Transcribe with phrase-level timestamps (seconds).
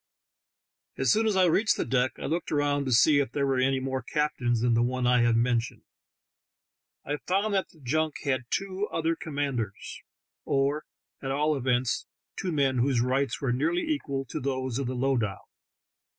[0.97, 3.59] As soon as I reached the deck I looked around to see if there were
[3.59, 5.83] any more captains than the one I have mentioned.
[7.05, 10.01] I found that the junk had two other commanders,
[10.43, 10.85] or
[11.21, 15.37] at all events two men whose rights were nearly equal to those of the lowdah.